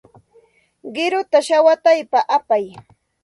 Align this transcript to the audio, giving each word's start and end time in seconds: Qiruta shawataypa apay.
Qiruta 0.95 1.39
shawataypa 1.47 2.19
apay. 2.37 2.65